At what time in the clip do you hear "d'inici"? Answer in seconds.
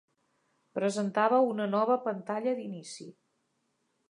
2.63-3.11